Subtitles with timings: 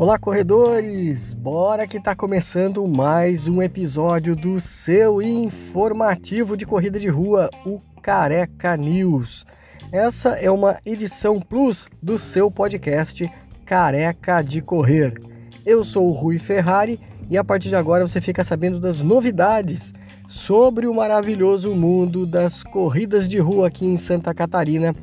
[0.00, 1.34] Olá, corredores!
[1.34, 7.80] Bora que está começando mais um episódio do seu informativo de corrida de rua, o
[8.00, 9.44] Careca News.
[9.90, 13.28] Essa é uma edição plus do seu podcast
[13.66, 15.20] Careca de Correr.
[15.66, 19.92] Eu sou o Rui Ferrari e a partir de agora você fica sabendo das novidades
[20.28, 24.94] sobre o maravilhoso mundo das corridas de rua aqui em Santa Catarina,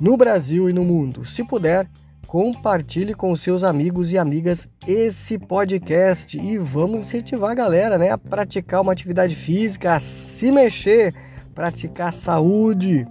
[0.00, 1.24] no Brasil e no mundo.
[1.24, 1.88] Se puder,
[2.32, 8.16] compartilhe com seus amigos e amigas esse podcast e vamos incentivar a galera, né, a
[8.16, 11.14] praticar uma atividade física, a se mexer,
[11.54, 13.06] praticar saúde.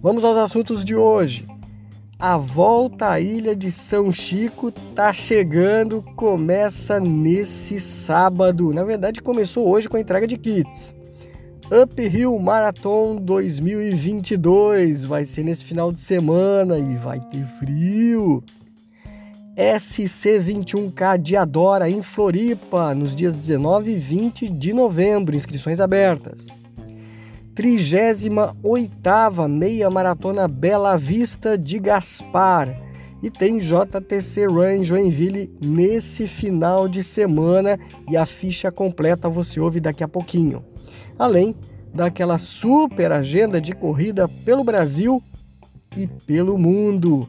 [0.00, 1.46] Vamos aos assuntos de hoje.
[2.18, 8.72] A volta à ilha de São Chico tá chegando, começa nesse sábado.
[8.72, 10.95] Na verdade, começou hoje com a entrega de kits.
[11.68, 18.40] Uphill Marathon 2022 vai ser nesse final de semana e vai ter frio.
[19.56, 26.46] SC21K de Adora em Floripa nos dias 19 e 20 de novembro, inscrições abertas.
[27.56, 32.80] 38ª Meia Maratona Bela Vista de Gaspar.
[33.20, 37.76] E tem JTC Run Joinville nesse final de semana.
[38.08, 40.62] E a ficha completa você ouve daqui a pouquinho
[41.18, 41.54] além
[41.92, 45.22] daquela super agenda de corrida pelo Brasil
[45.96, 47.28] e pelo mundo.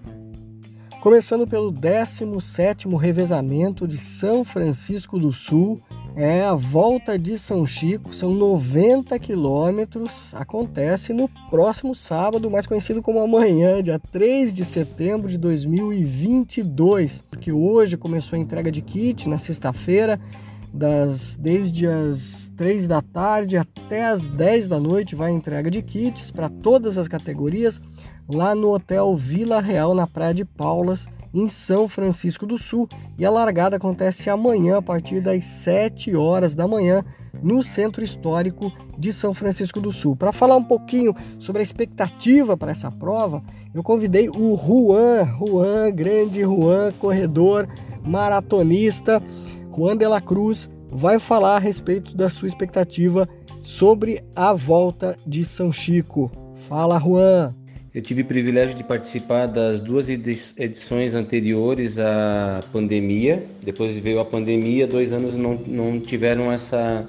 [1.00, 5.80] Começando pelo 17º revezamento de São Francisco do Sul,
[6.18, 13.04] é a volta de São Chico, são 90 quilômetros, acontece no próximo sábado, mais conhecido
[13.04, 19.30] como amanhã, dia 3 de setembro de 2022, porque hoje começou a entrega de kit
[19.30, 20.20] na sexta-feira
[20.78, 26.30] das desde as 3 da tarde até as 10 da noite vai entrega de kits
[26.30, 27.82] para todas as categorias
[28.30, 33.26] lá no Hotel Vila Real na Praia de Paulas, em São Francisco do Sul, e
[33.26, 37.04] a largada acontece amanhã a partir das 7 horas da manhã
[37.42, 40.16] no Centro Histórico de São Francisco do Sul.
[40.16, 43.42] Para falar um pouquinho sobre a expectativa para essa prova,
[43.74, 47.68] eu convidei o Juan, Juan, grande Juan, corredor,
[48.04, 49.22] maratonista,
[49.78, 53.30] Juan de la Cruz vai falar a respeito da sua expectativa
[53.62, 56.32] sobre a volta de São Chico.
[56.68, 57.54] Fala, Juan!
[57.94, 63.46] Eu tive o privilégio de participar das duas edições anteriores à pandemia.
[63.64, 67.08] Depois veio a pandemia, dois anos não, não tiveram essa,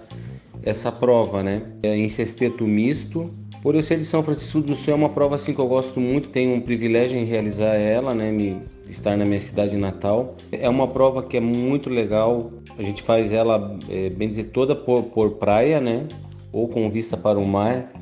[0.63, 1.63] essa prova, né?
[1.83, 3.31] É em sexteto misto.
[3.63, 5.99] Por eu ser de São Francisco do Sul, é uma prova assim que eu gosto
[5.99, 8.31] muito, tenho um privilégio em realizar ela, né?
[8.31, 10.37] Me, estar na minha cidade natal.
[10.51, 12.51] É uma prova que é muito legal.
[12.79, 16.07] A gente faz ela, é, bem dizer, toda por, por praia, né?
[16.53, 17.93] Ou com vista para o mar.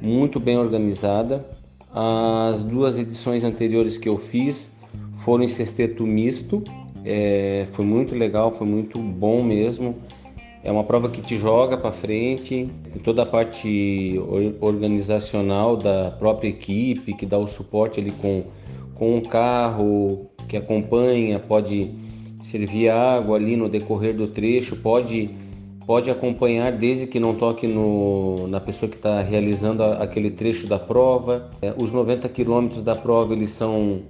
[0.00, 1.46] Muito bem organizada.
[1.92, 4.70] As duas edições anteriores que eu fiz
[5.20, 6.62] foram em sexteto misto.
[7.04, 9.96] É, foi muito legal, foi muito bom mesmo.
[10.62, 14.20] É uma prova que te joga para frente, tem toda a parte
[14.60, 18.44] organizacional da própria equipe, que dá o suporte ali com
[19.00, 21.90] com um carro que acompanha, pode
[22.50, 25.30] servir água ali no decorrer do trecho, pode
[25.86, 30.68] pode acompanhar desde que não toque no, na pessoa que está realizando a, aquele trecho
[30.68, 31.50] da prova.
[31.60, 34.02] É, os 90 quilômetros da prova eles são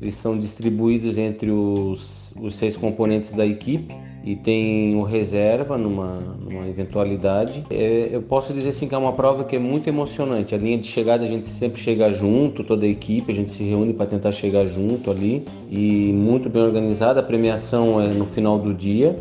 [0.00, 3.92] eles são distribuídos entre os, os seis componentes da equipe
[4.24, 7.64] e tem o reserva numa, numa eventualidade.
[7.70, 10.54] É, eu posso dizer assim que é uma prova que é muito emocionante.
[10.54, 13.62] A linha de chegada a gente sempre chega junto, toda a equipe, a gente se
[13.64, 17.20] reúne para tentar chegar junto ali e muito bem organizada.
[17.20, 19.16] A premiação é no final do dia.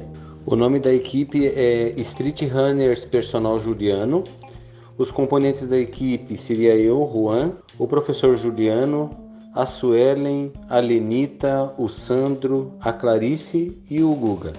[0.45, 4.23] O nome da equipe é Street Runners Personal Juliano.
[4.97, 9.11] Os componentes da equipe seria eu, Juan, o professor Juliano,
[9.53, 14.53] a Suelen, a Lenita, o Sandro, a Clarice e o Guga.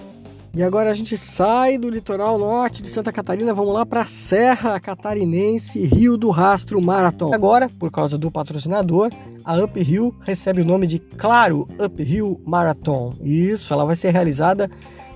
[0.55, 4.05] E agora a gente sai do litoral norte de Santa Catarina, vamos lá para a
[4.05, 7.33] Serra Catarinense Rio do Rastro Marathon.
[7.33, 9.11] Agora, por causa do patrocinador,
[9.45, 13.13] a Uphill recebe o nome de Claro Uphill Marathon.
[13.21, 14.69] Isso, ela vai ser realizada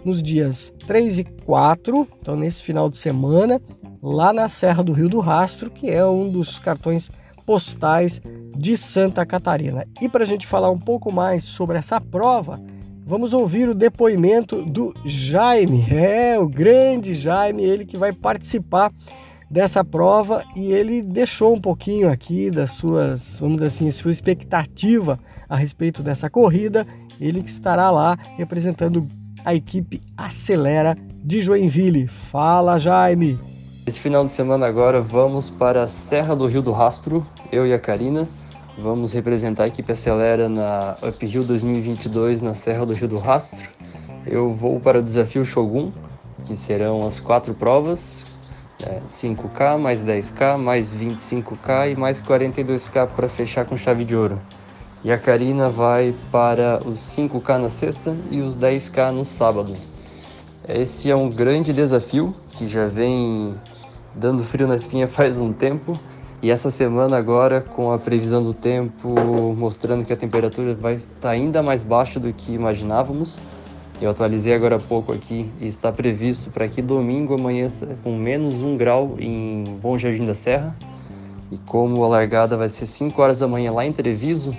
[0.05, 3.59] nos dias 3 e 4, então nesse final de semana,
[4.01, 7.09] lá na Serra do Rio do Rastro, que é um dos cartões
[7.43, 8.21] postais
[8.55, 9.85] de Santa Catarina.
[9.99, 12.61] E para a gente falar um pouco mais sobre essa prova,
[13.05, 18.93] Vamos ouvir o depoimento do Jaime, é o grande Jaime, ele que vai participar
[19.51, 25.19] dessa prova e ele deixou um pouquinho aqui das suas, vamos dizer assim, sua expectativa
[25.49, 26.87] a respeito dessa corrida.
[27.19, 29.05] Ele que estará lá representando
[29.43, 32.07] a equipe Acelera de Joinville.
[32.07, 33.37] Fala, Jaime!
[33.85, 37.73] Esse final de semana agora vamos para a Serra do Rio do Rastro, eu e
[37.73, 38.29] a Karina.
[38.77, 43.69] Vamos representar a equipe Acelera na Uphill 2022 na Serra do Rio do Rastro.
[44.25, 45.91] eu vou para o desafio Shogun,
[46.43, 48.25] que serão as quatro provas,
[48.83, 54.41] é, 5K, mais 10K, mais 25K e mais 42K para fechar com chave de ouro.
[55.03, 59.75] E a Karina vai para os 5K na sexta e os 10K no sábado.
[60.67, 63.53] Esse é um grande desafio que já vem
[64.15, 65.99] dando frio na espinha faz um tempo.
[66.43, 69.07] E essa semana agora, com a previsão do tempo
[69.55, 73.39] mostrando que a temperatura vai estar tá ainda mais baixa do que imaginávamos,
[74.01, 78.61] eu atualizei agora há pouco aqui e está previsto para que domingo amanheça com menos
[78.61, 80.75] um grau em Bom Jardim da Serra.
[81.49, 84.53] E como a largada vai ser 5 horas da manhã lá em Treviso,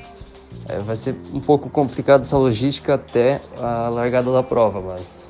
[0.66, 5.28] é, vai ser um pouco complicado essa logística até a largada da prova, mas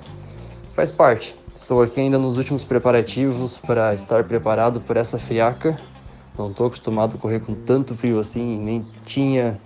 [0.72, 1.34] faz parte.
[1.56, 5.76] Estou aqui ainda nos últimos preparativos para estar preparado para essa friaca.
[6.36, 9.60] Não estou acostumado a correr com tanto frio assim, nem tinha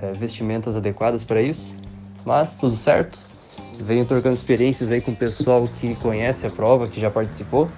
[0.00, 1.74] é, vestimentas adequadas para isso,
[2.24, 3.34] mas tudo certo
[3.78, 7.68] venho trocando experiências aí com o pessoal que conhece a prova, que já participou.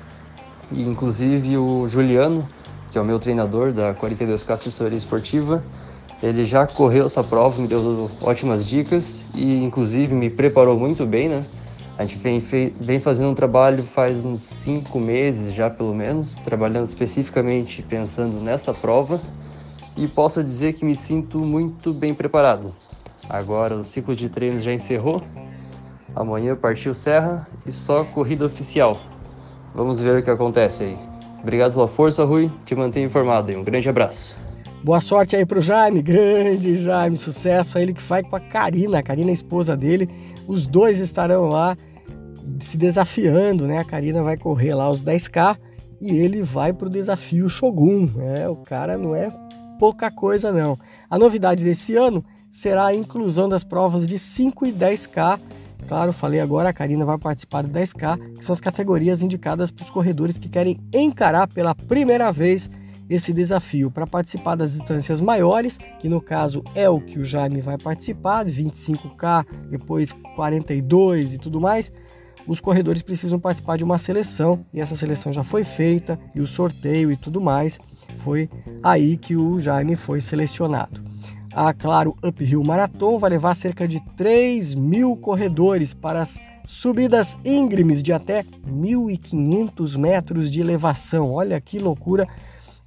[0.70, 2.46] E inclusive o Juliano,
[2.90, 5.64] que é o meu treinador da 42K Assessoria Esportiva,
[6.22, 11.28] ele já correu essa prova, me deu ótimas dicas e inclusive me preparou muito bem,
[11.28, 11.44] né?
[11.98, 12.38] A gente vem,
[12.78, 18.75] vem fazendo um trabalho faz uns cinco meses já, pelo menos, trabalhando especificamente pensando nessa
[18.75, 19.20] prova
[19.96, 22.75] e posso dizer que me sinto muito bem preparado.
[23.28, 25.22] Agora o ciclo de treinos já encerrou
[26.16, 28.99] Amanhã partiu Serra e só corrida oficial.
[29.75, 30.96] Vamos ver o que acontece aí.
[31.42, 32.50] Obrigado pela força, Rui.
[32.64, 33.56] Te mantenho informado aí.
[33.56, 34.40] Um grande abraço.
[34.82, 39.00] Boa sorte aí pro Jaime, grande Jaime, sucesso a ele que vai com a Karina,
[39.00, 40.08] a Karina é a esposa dele.
[40.46, 41.76] Os dois estarão lá
[42.60, 43.78] se desafiando, né?
[43.78, 45.56] A Karina vai correr lá os 10K
[46.00, 48.08] e ele vai pro desafio Shogun.
[48.19, 49.28] É, o cara não é
[49.78, 50.78] pouca coisa não.
[51.10, 55.40] A novidade desse ano será a inclusão das provas de 5 e 10K
[55.87, 59.84] Claro, falei agora, a Karina vai participar do 10K, que são as categorias indicadas para
[59.84, 62.69] os corredores que querem encarar pela primeira vez
[63.08, 63.90] esse desafio.
[63.90, 68.44] Para participar das distâncias maiores, que no caso é o que o Jaime vai participar,
[68.46, 71.92] 25K, depois 42 e tudo mais,
[72.46, 76.46] os corredores precisam participar de uma seleção e essa seleção já foi feita e o
[76.46, 77.78] sorteio e tudo mais
[78.18, 78.48] foi
[78.82, 81.04] aí que o Jaime foi selecionado.
[81.52, 88.02] A Claro Uphill Marathon vai levar cerca de 3 mil corredores para as subidas íngremes
[88.02, 91.32] de até 1.500 metros de elevação.
[91.32, 92.28] Olha que loucura!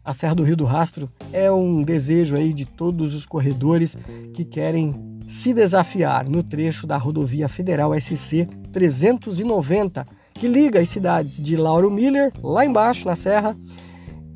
[0.03, 3.97] A Serra do Rio do Rastro é um desejo aí de todos os corredores
[4.33, 11.37] que querem se desafiar no trecho da rodovia federal SC 390, que liga as cidades
[11.37, 13.55] de Lauro Miller, lá embaixo na serra,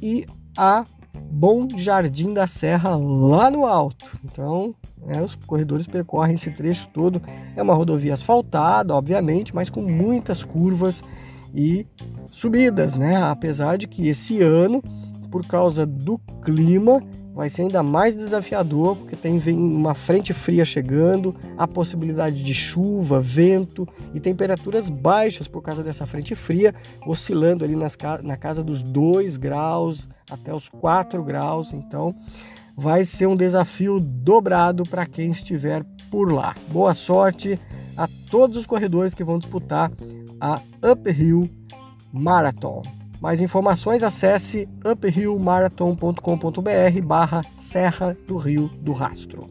[0.02, 0.26] e
[0.58, 0.86] a
[1.32, 4.20] Bom Jardim da Serra lá no alto.
[4.24, 4.76] Então,
[5.08, 7.22] é, os corredores percorrem esse trecho todo.
[7.56, 11.04] É uma rodovia asfaltada, obviamente, mas com muitas curvas
[11.54, 11.88] e
[12.32, 13.18] subidas, né?
[13.18, 14.82] Apesar de que esse ano,
[15.34, 17.02] por causa do clima,
[17.34, 22.54] vai ser ainda mais desafiador, porque tem vem uma frente fria chegando, a possibilidade de
[22.54, 26.76] chuva, vento e temperaturas baixas por causa dessa frente fria,
[27.08, 31.74] oscilando ali nas, na casa dos 2 graus até os 4 graus.
[31.74, 32.14] Então,
[32.78, 36.54] vai ser um desafio dobrado para quem estiver por lá.
[36.68, 37.60] Boa sorte
[37.98, 39.92] a todos os corredores que vão disputar
[40.40, 41.50] a Uphill
[42.14, 42.84] Marathon.
[43.24, 49.50] Mais informações, acesse uphillmarathon.com.br barra Serra do Rio do Rastro.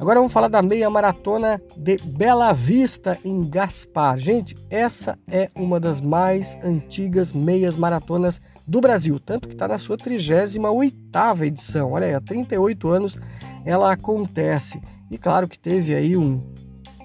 [0.00, 4.16] Agora vamos falar da meia maratona de Bela Vista em Gaspar.
[4.16, 9.76] Gente, essa é uma das mais antigas meias maratonas do Brasil, tanto que está na
[9.76, 11.92] sua 38ª edição.
[11.92, 13.18] Olha aí, há 38 anos
[13.66, 14.80] ela acontece.
[15.10, 16.42] E claro que teve aí um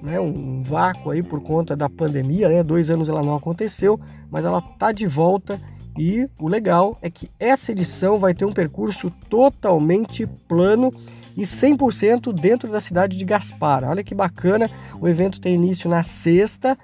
[0.03, 2.62] né, um vácuo aí por conta da pandemia, né?
[2.62, 3.98] Dois anos ela não aconteceu,
[4.29, 5.60] mas ela tá de volta
[5.98, 10.91] e o legal é que essa edição vai ter um percurso totalmente plano
[11.38, 13.86] e 100% dentro da cidade de Gaspar.
[13.86, 14.69] Olha que bacana!
[15.00, 16.77] O evento tem início na sexta,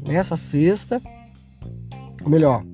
[0.00, 1.00] nessa sexta,
[2.24, 2.64] ou melhor,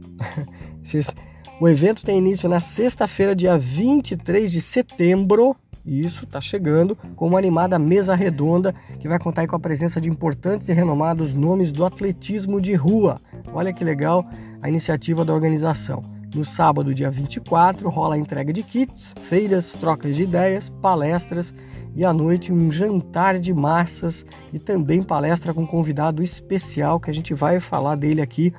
[1.60, 5.56] o evento tem início na sexta-feira, dia 23 de setembro,
[5.88, 9.98] e isso está chegando com uma animada mesa redonda que vai contar com a presença
[9.98, 13.18] de importantes e renomados nomes do atletismo de rua.
[13.54, 14.24] Olha que legal
[14.60, 16.04] a iniciativa da organização.
[16.34, 21.54] No sábado, dia 24, rola a entrega de kits, feiras, trocas de ideias, palestras
[21.96, 27.14] e à noite um jantar de massas e também palestra com convidado especial que a
[27.14, 28.52] gente vai falar dele aqui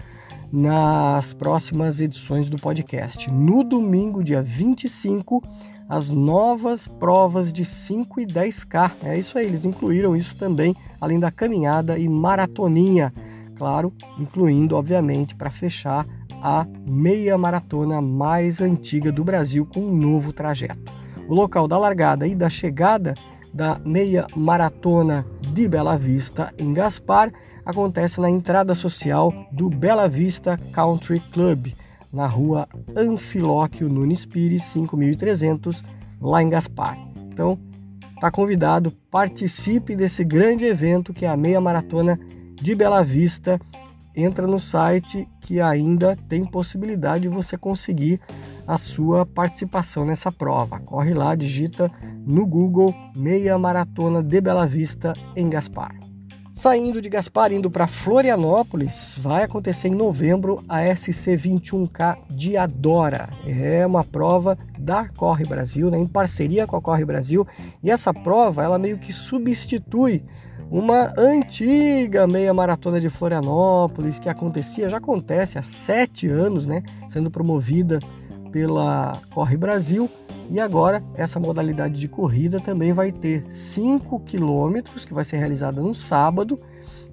[0.51, 3.29] nas próximas edições do podcast.
[3.29, 5.43] No domingo, dia 25,
[5.89, 8.91] as novas provas de 5 e 10K.
[9.03, 13.11] É isso aí, eles incluíram isso também, além da caminhada e maratoninha.
[13.55, 16.05] Claro, incluindo, obviamente, para fechar
[16.41, 20.93] a meia maratona mais antiga do Brasil com um novo trajeto.
[21.27, 23.15] O local da largada e da chegada
[23.51, 27.31] da meia maratona de Bela Vista em Gaspar
[27.65, 31.73] acontece na entrada social do Bela Vista Country Club,
[32.11, 35.83] na rua Anfilóquio Nunes Pires, 5300,
[36.21, 36.97] lá em Gaspar.
[37.31, 37.59] Então,
[38.15, 42.19] está convidado, participe desse grande evento que é a meia maratona
[42.61, 43.59] de Bela Vista.
[44.15, 48.19] Entra no site que ainda tem possibilidade de você conseguir
[48.67, 50.79] a sua participação nessa prova.
[50.79, 51.91] Corre lá, digita
[52.25, 56.08] no Google Meia Maratona de Bela Vista em Gaspar.
[56.59, 63.29] Saindo de Gaspar, indo para Florianópolis, vai acontecer em novembro a SC21K de Adora.
[63.47, 67.47] É uma prova da Corre Brasil, né, em parceria com a Corre Brasil.
[67.81, 70.21] E essa prova, ela meio que substitui
[70.69, 77.31] uma antiga meia maratona de Florianópolis que acontecia, já acontece há sete anos, né, sendo
[77.31, 77.99] promovida
[78.51, 80.09] pela Corre Brasil.
[80.49, 85.81] E agora essa modalidade de corrida também vai ter 5 quilômetros, que vai ser realizada
[85.81, 86.59] no sábado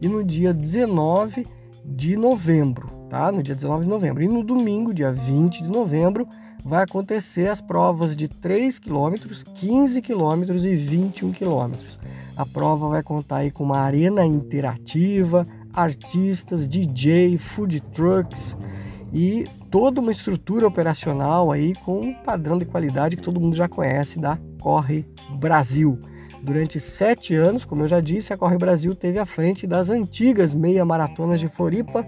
[0.00, 1.46] e no dia 19
[1.84, 3.30] de novembro, tá?
[3.30, 4.22] No dia 19 de novembro.
[4.22, 6.26] E no domingo, dia 20 de novembro,
[6.64, 11.98] vai acontecer as provas de 3 quilômetros, 15 quilômetros e 21 quilômetros.
[12.36, 18.56] A prova vai contar aí com uma arena interativa, artistas, DJ, food trucks
[19.12, 19.46] e
[19.78, 24.18] toda uma estrutura operacional aí com um padrão de qualidade que todo mundo já conhece
[24.18, 25.06] da Corre
[25.38, 26.00] Brasil.
[26.42, 30.54] Durante sete anos, como eu já disse, a Corre Brasil teve à frente das antigas
[30.54, 32.06] meia maratonas de Floripa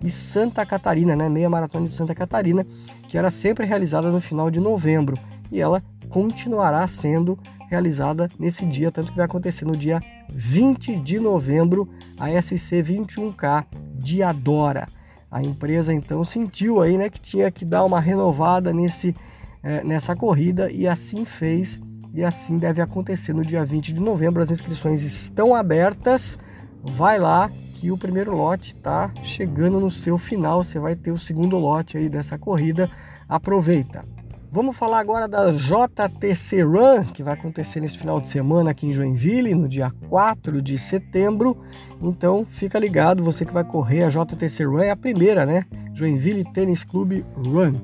[0.00, 1.28] e Santa Catarina, né?
[1.28, 2.64] Meia maratona de Santa Catarina,
[3.08, 5.16] que era sempre realizada no final de novembro
[5.50, 7.36] e ela continuará sendo
[7.68, 13.66] realizada nesse dia, tanto que vai acontecer no dia 20 de novembro a SC 21K
[13.96, 14.86] de Adora.
[15.30, 19.14] A empresa então sentiu aí, né, que tinha que dar uma renovada nesse,
[19.62, 21.80] é, nessa corrida e assim fez
[22.14, 24.42] e assim deve acontecer no dia 20 de novembro.
[24.42, 26.38] As inscrições estão abertas.
[26.82, 30.64] Vai lá que o primeiro lote está chegando no seu final.
[30.64, 32.90] Você vai ter o segundo lote aí dessa corrida.
[33.28, 34.02] Aproveita.
[34.50, 38.92] Vamos falar agora da JTC Run, que vai acontecer nesse final de semana aqui em
[38.92, 41.54] Joinville, no dia 4 de setembro.
[42.00, 45.66] Então fica ligado, você que vai correr a JTC Run é a primeira, né?
[45.92, 47.74] Joinville Tênis Clube Run.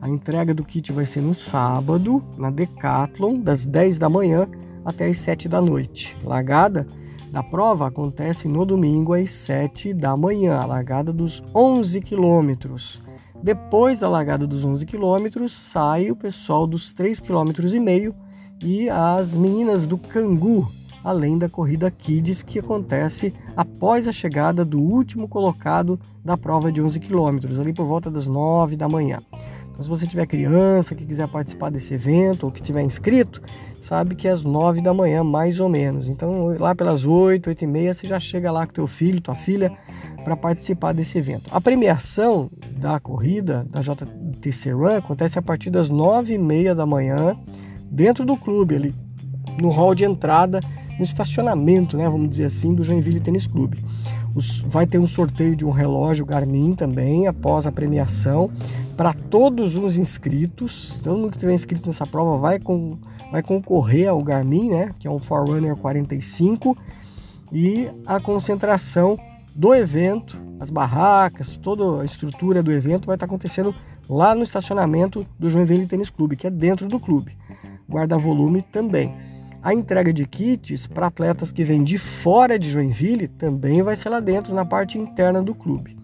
[0.00, 4.46] A entrega do kit vai ser no sábado, na Decathlon, das 10 da manhã
[4.84, 6.16] até as 7 da noite.
[6.22, 6.86] Largada
[7.32, 13.02] da prova acontece no domingo às 7 da manhã, a largada dos 11 quilômetros.
[13.42, 18.14] Depois da largada dos 11 quilômetros, sai o pessoal dos 3,5 km
[18.62, 20.70] e as meninas do Cangu,
[21.02, 26.80] além da corrida Kids que acontece após a chegada do último colocado da prova de
[26.80, 29.18] 11 quilômetros, ali por volta das 9 da manhã.
[29.72, 33.42] Então, se você tiver criança que quiser participar desse evento ou que tiver inscrito,
[33.82, 36.06] sabe que é às 9 da manhã, mais ou menos.
[36.06, 39.34] Então, lá pelas 8, 8 e meia, você já chega lá com teu filho, tua
[39.34, 39.72] filha,
[40.22, 41.50] para participar desse evento.
[41.50, 46.86] A premiação da corrida da JTC Run acontece a partir das 9 e meia da
[46.86, 47.36] manhã,
[47.90, 48.94] dentro do clube, ali
[49.60, 50.60] no hall de entrada,
[50.96, 53.78] no estacionamento, né, vamos dizer assim, do Joinville Tênis Clube.
[54.64, 58.48] Vai ter um sorteio de um relógio Garmin também, após a premiação,
[58.96, 60.98] para todos os inscritos.
[61.02, 62.96] Todo mundo que tiver inscrito nessa prova vai, com,
[63.32, 66.76] vai concorrer ao Garmin, né, que é um Forerunner 45,
[67.50, 69.18] e a concentração
[69.54, 73.74] do evento, as barracas, toda a estrutura do evento vai estar acontecendo
[74.08, 77.36] lá no estacionamento do Joinville Tênis Clube, que é dentro do clube.
[77.88, 79.14] Guarda-volume também.
[79.62, 84.10] A entrega de kits para atletas que vêm de fora de Joinville também vai ser
[84.10, 85.96] lá dentro, na parte interna do clube.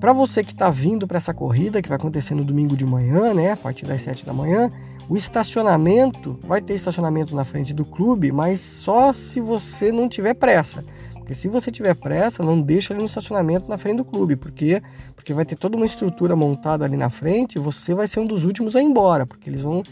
[0.00, 3.34] Para você que está vindo para essa corrida, que vai acontecer no domingo de manhã,
[3.34, 4.70] né, a partir das 7 da manhã,
[5.08, 10.34] o estacionamento vai ter estacionamento na frente do clube, mas só se você não tiver
[10.34, 10.84] pressa.
[11.14, 14.80] Porque se você tiver pressa, não deixa ali no estacionamento na frente do clube, porque
[15.14, 18.44] porque vai ter toda uma estrutura montada ali na frente, você vai ser um dos
[18.44, 19.82] últimos a ir embora, porque eles vão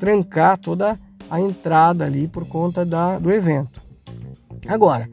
[0.00, 0.98] trancar toda
[1.30, 3.80] a entrada ali por conta da, do evento.
[4.66, 5.08] Agora,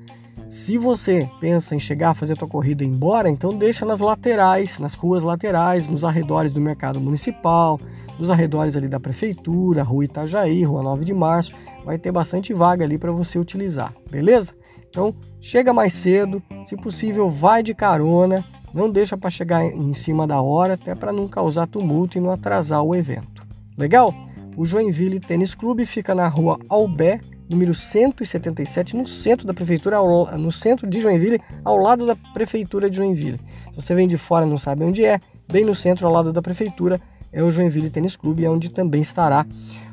[0.49, 3.99] se você pensa em chegar fazer a tua corrida e ir embora, então deixa nas
[3.99, 7.79] laterais, nas ruas laterais, nos arredores do mercado municipal,
[8.19, 11.53] nos arredores ali da prefeitura, rua Itajaí, rua 9 de março,
[11.85, 14.53] vai ter bastante vaga ali para você utilizar, beleza?
[14.89, 18.43] Então, chega mais cedo, se possível, vai de carona,
[18.73, 22.31] não deixa para chegar em cima da hora, até para não causar tumulto e não
[22.31, 23.45] atrasar o evento.
[23.77, 24.13] Legal?
[24.57, 29.99] o Joinville Tênis Clube fica na rua Albé, número 177, no centro da prefeitura,
[30.35, 33.39] no centro de Joinville, ao lado da prefeitura de Joinville.
[33.69, 35.19] Se você vem de fora e não sabe onde é,
[35.49, 36.99] bem no centro, ao lado da prefeitura,
[37.31, 39.45] é o Joinville Tênis Clube, é onde também estará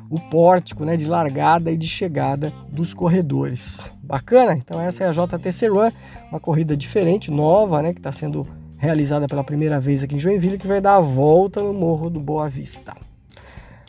[0.09, 3.89] o pórtico né, de largada e de chegada dos corredores.
[4.03, 4.53] Bacana?
[4.53, 5.91] Então essa é a JTC Run,
[6.29, 10.57] uma corrida diferente, nova, né, que está sendo realizada pela primeira vez aqui em Joinville,
[10.57, 12.93] que vai dar a volta no Morro do Boa Vista.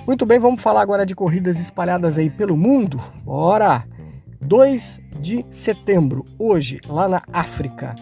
[0.07, 3.03] Muito bem, vamos falar agora de corridas espalhadas aí pelo mundo.
[3.25, 3.85] Bora!
[4.41, 7.95] 2 de setembro, hoje, lá na África,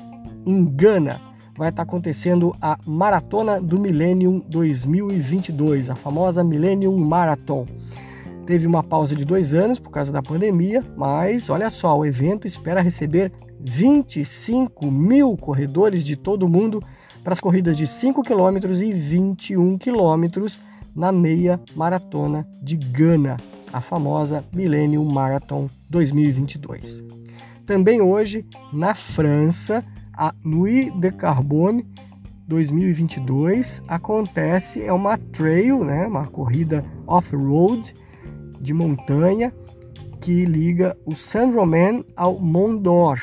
[0.47, 1.21] em Gana,
[1.57, 7.67] vai estar acontecendo a Maratona do Millennium 2022, a famosa Millennium Marathon.
[8.45, 12.47] Teve uma pausa de dois anos por causa da pandemia, mas olha só, o evento
[12.47, 16.83] espera receber 25 mil corredores de todo o mundo
[17.23, 20.47] para as corridas de 5 km e 21 km
[20.95, 23.39] na meia maratona de Gana,
[23.73, 27.03] a famosa Millennium Marathon 2022.
[27.65, 29.83] Também hoje, na França,
[30.17, 31.87] a Nuit de Carbone
[32.47, 37.95] 2022 acontece, é uma trail, né, uma corrida off-road
[38.61, 39.53] de montanha
[40.21, 43.19] que liga o Saint-Romain ao Mont d'Or.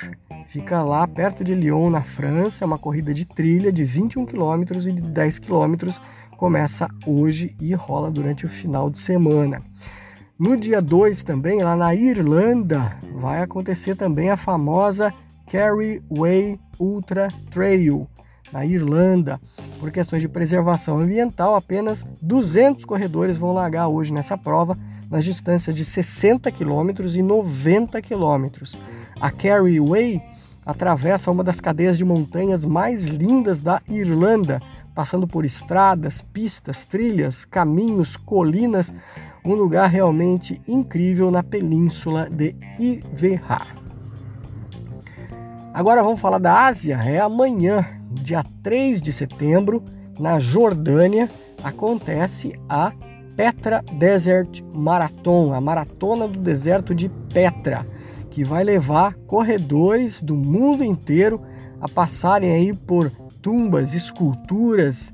[0.48, 4.63] Fica lá perto de Lyon, na França, é uma corrida de trilha de 21 km
[4.86, 5.98] e de 10 km.
[6.38, 9.62] Começa hoje e rola durante o final de semana.
[10.38, 15.13] No dia 2 também, lá na Irlanda, vai acontecer também a famosa
[15.48, 18.07] Kerry Way Ultra Trail,
[18.51, 19.39] na Irlanda.
[19.79, 24.77] Por questões de preservação ambiental, apenas 200 corredores vão largar hoje nessa prova
[25.09, 28.63] nas distâncias de 60 km e 90 km.
[29.19, 30.21] A Kerry Way
[30.65, 34.61] atravessa uma das cadeias de montanhas mais lindas da Irlanda,
[34.95, 38.93] passando por estradas, pistas, trilhas, caminhos, colinas,
[39.43, 43.80] um lugar realmente incrível na península de Iverá.
[45.74, 46.98] Agora vamos falar da Ásia.
[46.98, 49.84] É amanhã, dia 3 de setembro,
[50.20, 51.29] na Jordânia,
[51.64, 52.92] acontece a
[53.38, 57.86] Petra Desert Marathon, a maratona do deserto de Petra,
[58.29, 61.42] que vai levar corredores do mundo inteiro
[61.79, 63.10] a passarem aí por
[63.42, 65.14] tumbas, esculturas,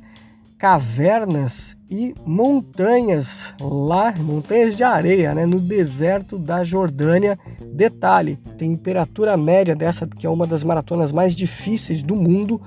[0.58, 7.38] cavernas e montanhas lá, montanhas de areia, né, no deserto da Jordânia.
[7.74, 12.60] Detalhe, temperatura média dessa que é uma das maratonas mais difíceis do mundo,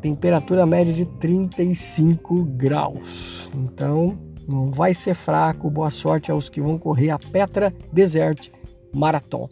[0.00, 3.48] temperatura média de 35 graus.
[3.54, 5.70] Então, não vai ser fraco.
[5.70, 8.50] Boa sorte aos que vão correr a Petra Desert
[8.94, 9.48] Marathon.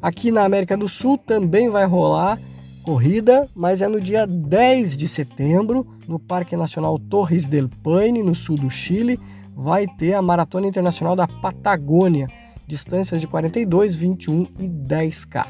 [0.00, 2.38] Aqui na América do Sul também vai rolar
[2.88, 8.34] corrida, mas é no dia 10 de setembro, no Parque Nacional Torres del Paine, no
[8.34, 9.20] sul do Chile,
[9.54, 12.28] vai ter a Maratona Internacional da Patagônia,
[12.66, 15.46] distâncias de 42, 21 e 10K.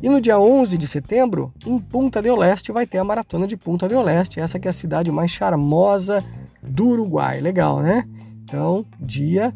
[0.00, 3.56] E no dia 11 de setembro, em Punta del Este, vai ter a Maratona de
[3.56, 6.24] Punta del Este, essa que é a cidade mais charmosa
[6.62, 7.40] do Uruguai.
[7.40, 8.04] Legal, né?
[8.44, 9.52] Então, dia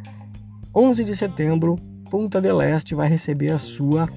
[0.74, 1.76] 11 de setembro,
[2.10, 4.08] Punta del Este vai receber a sua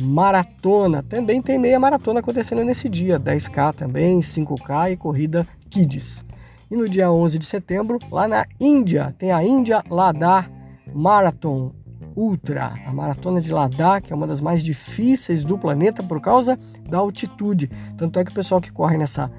[0.00, 1.02] maratona.
[1.02, 6.24] Também tem meia maratona acontecendo nesse dia, 10K também, 5K e corrida Kids.
[6.70, 10.50] E no dia 11 de setembro, lá na Índia, tem a Índia Ladakh
[10.94, 11.72] Marathon
[12.16, 16.58] Ultra, a maratona de Ladakh, que é uma das mais difíceis do planeta por causa
[16.88, 17.70] da altitude.
[17.96, 19.30] Tanto é que o pessoal que corre nessa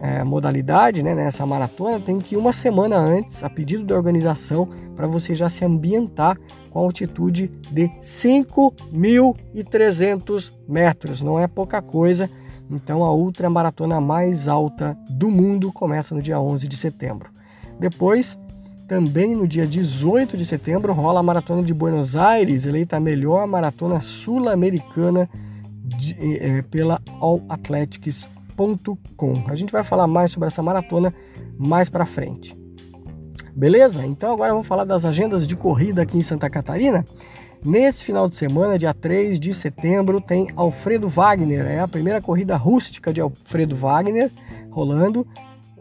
[0.00, 4.66] é, modalidade, né, nessa maratona, tem que ir uma semana antes, a pedido da organização,
[4.96, 6.38] para você já se ambientar
[6.70, 11.20] com a altitude de 5.300 metros.
[11.20, 12.30] Não é pouca coisa.
[12.70, 17.30] Então, a ultramaratona mais alta do mundo começa no dia 11 de setembro.
[17.78, 18.38] Depois,
[18.86, 23.46] também no dia 18 de setembro, rola a Maratona de Buenos Aires, eleita a melhor
[23.46, 25.30] maratona sul-americana
[26.18, 28.28] é, pela All Athletics
[29.48, 31.14] a gente vai falar mais sobre essa maratona
[31.58, 32.58] mais para frente.
[33.54, 34.04] Beleza?
[34.06, 37.04] Então agora vamos falar das agendas de corrida aqui em Santa Catarina.
[37.64, 41.66] Nesse final de semana, dia 3 de setembro, tem Alfredo Wagner.
[41.66, 44.30] É a primeira corrida rústica de Alfredo Wagner
[44.70, 45.26] rolando,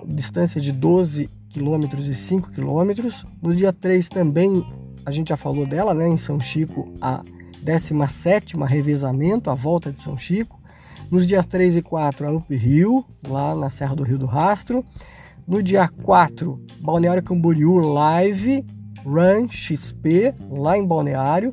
[0.06, 3.26] distância de 12 quilômetros e 5 quilômetros.
[3.42, 4.66] No dia 3 também,
[5.06, 7.24] a gente já falou dela, né, em São Chico, a
[7.64, 10.59] 17ª revezamento, a volta de São Chico.
[11.12, 14.86] Nos dias 3 e 4, a Up Rio, lá na Serra do Rio do Rastro.
[15.48, 18.64] No dia 4, Balneário Camboriú Live
[19.04, 21.52] Run XP, lá em Balneário.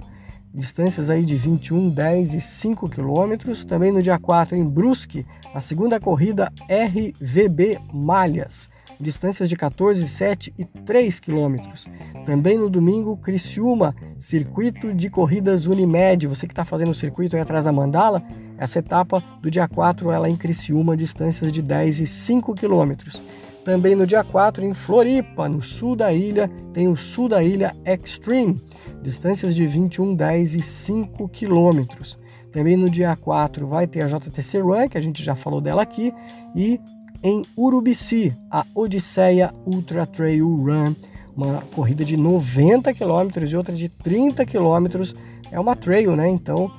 [0.53, 3.65] Distâncias aí de 21, 10 e 5 quilômetros.
[3.65, 8.69] Também no dia 4, em Brusque, a segunda corrida RVB Malhas.
[9.01, 11.87] distâncias de 14, 7 e 3 quilômetros.
[12.27, 16.27] Também no domingo, Criciúma, circuito de corridas Unimed.
[16.27, 18.23] Você que está fazendo o circuito aí atrás da Mandala,
[18.59, 23.23] essa etapa do dia 4 ela é em Criciúma, distâncias de 10 e 5 quilômetros.
[23.65, 27.75] Também no dia 4, em Floripa, no sul da ilha, tem o Sul da Ilha
[27.85, 28.63] Extreme,
[29.03, 32.17] distâncias de 21, 10 e 5 quilômetros.
[32.53, 35.83] Também no dia 4 vai ter a JTC Run, que a gente já falou dela
[35.83, 36.15] aqui,
[36.55, 36.81] e
[37.23, 40.95] em Urubici, a Odisseia Ultra Trail Run,
[41.37, 45.13] uma corrida de 90 quilômetros e outra de 30 quilômetros.
[45.51, 46.29] É uma trail, né?
[46.29, 46.71] Então,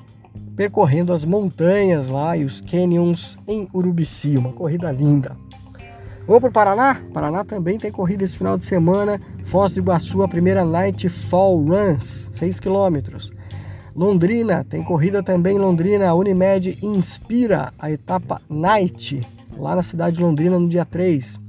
[0.56, 5.36] percorrendo as montanhas lá e os canyons em Urubici, uma corrida linda.
[6.28, 7.02] Vamos para o Paraná?
[7.14, 9.18] Paraná também tem corrida esse final de semana.
[9.46, 13.32] Foz do Iguaçu, a primeira Night Fall Runs, 6 quilômetros.
[13.96, 16.10] Londrina, tem corrida também Londrina.
[16.10, 19.22] A Unimed inspira a etapa Night,
[19.58, 21.40] lá na cidade de Londrina, no dia 3.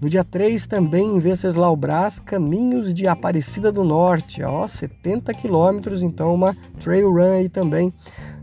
[0.00, 6.04] No dia 3 também em Venceslau Brás, caminhos de Aparecida do Norte, ó, 70 quilômetros,
[6.04, 7.92] então uma trail run aí também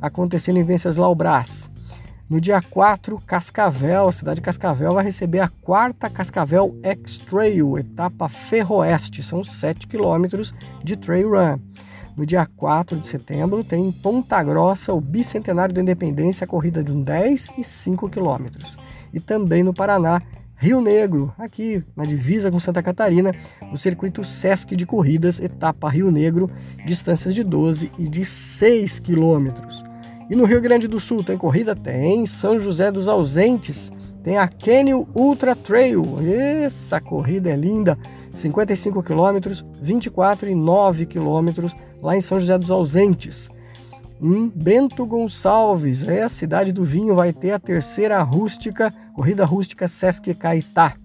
[0.08, 1.70] acontecendo em Venceslau Brás.
[2.28, 8.28] No dia 4, Cascavel, a cidade de Cascavel vai receber a quarta Cascavel X-Trail, etapa
[8.28, 10.52] ferroeste, são 7 quilômetros
[10.84, 11.60] de trail run.
[12.18, 16.84] No dia 4 de setembro, tem em Ponta Grossa o Bicentenário da Independência, a corrida
[16.84, 18.76] de 10 e 5 quilômetros.
[19.14, 20.20] E também no Paraná,
[20.56, 23.36] Rio Negro, aqui na divisa com Santa Catarina,
[23.72, 26.50] o circuito Sesc de corridas, etapa Rio Negro,
[26.88, 29.84] distâncias de 12 e de 6 quilômetros.
[30.30, 31.76] E no Rio Grande do Sul tem corrida?
[31.76, 32.26] Tem.
[32.26, 33.92] São José dos Ausentes
[34.26, 36.04] tem a Canyon Ultra Trail.
[36.64, 37.96] Essa corrida é linda.
[38.34, 43.52] 55 quilômetros, 24 e 9 quilômetros lá em São José dos Ausentes.
[44.20, 49.88] Em Bento Gonçalves, é a cidade do vinho, vai ter a terceira rústica, corrida rústica
[49.88, 50.96] Sesc Caetá.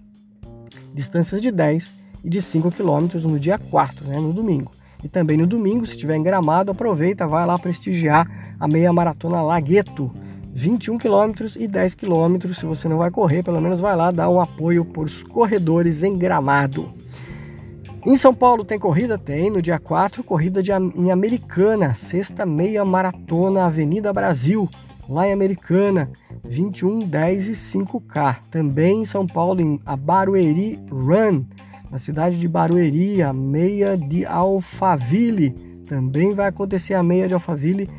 [0.91, 4.71] Distâncias de 10 e de 5 quilômetros no dia 4, né, no domingo.
[5.03, 8.27] E também no domingo, se estiver em Gramado, aproveita, vai lá prestigiar
[8.59, 10.11] a meia maratona Lagueto.
[10.53, 12.57] 21 quilômetros e 10 quilômetros.
[12.57, 16.03] Se você não vai correr, pelo menos vai lá dar um apoio para os corredores
[16.03, 16.93] em Gramado.
[18.05, 19.17] Em São Paulo tem corrida?
[19.17, 19.49] Tem.
[19.49, 24.67] No dia 4, corrida de, em Americana, sexta meia maratona Avenida Brasil,
[25.07, 26.09] lá em Americana,
[26.43, 28.37] 21, 10 e 5K.
[28.49, 31.45] Também em São Paulo, em Barueri Run,
[31.91, 35.51] na cidade de Barueri, a meia de Alphaville.
[35.87, 37.89] Também vai acontecer a meia de Alphaville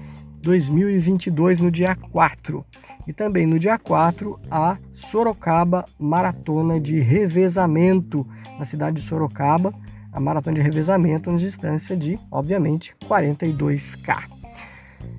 [0.40, 2.64] 2022 no dia 4.
[3.06, 8.26] E também no dia 4 a Sorocaba Maratona de Revezamento
[8.58, 9.74] na cidade de Sorocaba,
[10.12, 14.22] a maratona de revezamento na distância de, obviamente, 42k.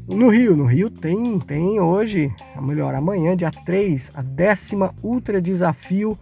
[0.07, 2.31] E no Rio, no Rio tem tem hoje,
[2.61, 6.17] melhor, amanhã, dia 3, a décima Ultra Desafio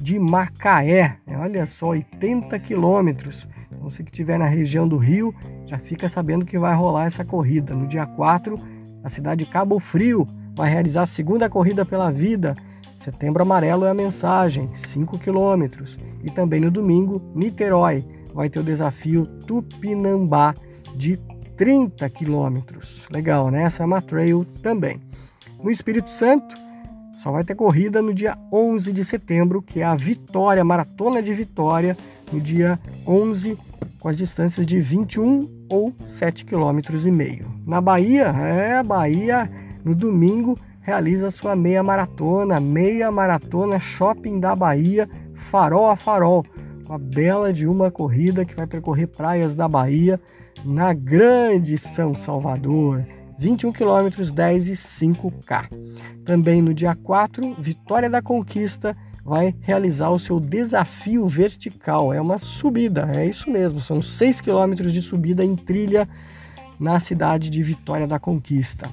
[0.00, 1.16] de Macaé.
[1.28, 3.48] Olha só, 80 quilômetros.
[3.66, 5.34] Então, você que estiver na região do Rio,
[5.66, 7.74] já fica sabendo que vai rolar essa corrida.
[7.74, 8.58] No dia 4,
[9.02, 12.54] a cidade de Cabo Frio vai realizar a segunda corrida pela vida.
[12.96, 15.98] Setembro Amarelo é a mensagem, 5 quilômetros.
[16.22, 20.54] E também no domingo, Niterói vai ter o desafio Tupinambá
[20.96, 21.16] de
[21.56, 23.06] 30 quilômetros.
[23.10, 23.62] Legal, né?
[23.64, 25.00] Essa é uma trail também.
[25.62, 26.56] No Espírito Santo,
[27.24, 31.32] só vai ter corrida no dia 11 de setembro, que é a Vitória, Maratona de
[31.32, 31.96] Vitória,
[32.30, 33.56] no dia 11,
[33.98, 37.46] com as distâncias de 21 ou 7 km e meio.
[37.66, 39.50] Na Bahia, é, a Bahia
[39.82, 46.44] no domingo realiza sua meia maratona, meia maratona Shopping da Bahia, farol a farol,
[46.84, 50.20] uma bela de uma corrida que vai percorrer praias da Bahia
[50.62, 53.02] na grande São Salvador.
[53.38, 55.68] 21 km, 10 e 5K.
[56.24, 62.12] Também no dia 4, Vitória da Conquista vai realizar o seu desafio vertical.
[62.12, 66.08] É uma subida, é isso mesmo, são 6 km de subida em trilha
[66.78, 68.90] na cidade de Vitória da Conquista.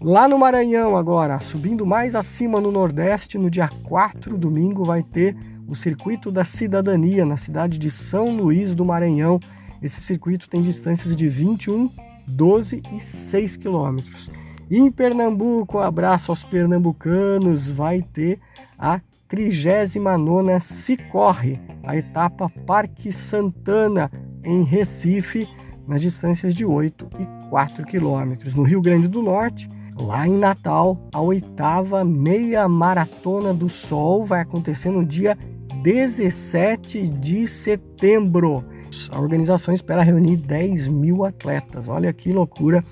[0.00, 5.36] Lá no Maranhão, agora, subindo mais acima no Nordeste, no dia 4, domingo, vai ter
[5.68, 9.38] o Circuito da Cidadania, na cidade de São Luís do Maranhão.
[9.80, 11.88] Esse circuito tem distâncias de 21
[12.26, 14.30] 12 e 6 quilômetros.
[14.70, 18.40] Em Pernambuco, um abraço aos pernambucanos, vai ter
[18.78, 24.10] a 39 Se Corre, a etapa Parque Santana,
[24.44, 25.48] em Recife,
[25.86, 28.54] nas distâncias de 8 e 4 quilômetros.
[28.54, 34.40] No Rio Grande do Norte, lá em Natal, a oitava meia maratona do Sol vai
[34.40, 35.36] acontecer no dia
[35.82, 38.64] 17 de setembro.
[39.10, 41.88] A organização espera reunir 10 mil atletas.
[41.88, 42.84] Olha que loucura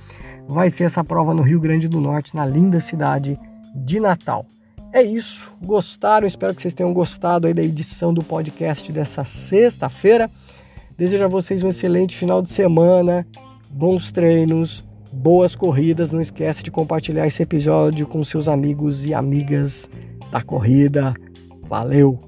[0.48, 3.38] vai ser essa prova no Rio Grande do Norte, na linda cidade
[3.74, 4.44] de Natal.
[4.92, 5.50] é isso.
[5.62, 6.26] Gostaram?
[6.26, 10.28] Espero que vocês tenham gostado aí da edição do podcast dessa sexta-feira.
[10.98, 13.24] Desejo a vocês um excelente final de semana,
[13.70, 16.10] bons treinos, boas corridas.
[16.10, 19.88] Não esquece de compartilhar esse episódio com seus amigos e amigas
[20.32, 21.14] da corrida.
[21.62, 22.18] Valeu!